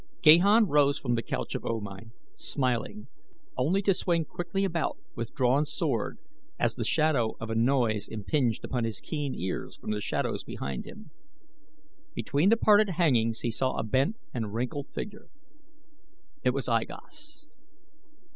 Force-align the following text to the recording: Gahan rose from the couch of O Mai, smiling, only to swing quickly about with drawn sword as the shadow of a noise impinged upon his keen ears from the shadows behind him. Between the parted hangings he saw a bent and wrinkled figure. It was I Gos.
Gahan 0.23 0.65
rose 0.65 0.97
from 0.97 1.13
the 1.13 1.21
couch 1.21 1.53
of 1.53 1.63
O 1.63 1.79
Mai, 1.79 2.05
smiling, 2.35 3.07
only 3.55 3.83
to 3.83 3.93
swing 3.93 4.25
quickly 4.25 4.65
about 4.65 4.97
with 5.13 5.31
drawn 5.35 5.63
sword 5.63 6.17
as 6.57 6.73
the 6.73 6.83
shadow 6.83 7.35
of 7.39 7.51
a 7.51 7.55
noise 7.55 8.07
impinged 8.07 8.63
upon 8.65 8.83
his 8.83 8.99
keen 8.99 9.35
ears 9.35 9.77
from 9.77 9.91
the 9.91 10.01
shadows 10.01 10.43
behind 10.43 10.85
him. 10.85 11.11
Between 12.15 12.49
the 12.49 12.57
parted 12.57 12.89
hangings 12.89 13.41
he 13.41 13.51
saw 13.51 13.77
a 13.77 13.83
bent 13.83 14.15
and 14.33 14.55
wrinkled 14.55 14.87
figure. 14.91 15.27
It 16.43 16.49
was 16.49 16.67
I 16.67 16.83
Gos. 16.83 17.45